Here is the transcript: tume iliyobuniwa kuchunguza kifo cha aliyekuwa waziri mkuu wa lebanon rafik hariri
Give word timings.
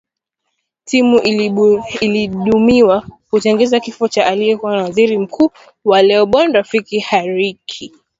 tume 0.85 1.19
iliyobuniwa 2.01 3.07
kuchunguza 3.29 3.79
kifo 3.79 4.07
cha 4.07 4.25
aliyekuwa 4.25 4.71
waziri 4.83 5.17
mkuu 5.17 5.51
wa 5.85 6.01
lebanon 6.01 6.53
rafik 6.53 6.99
hariri 6.99 7.59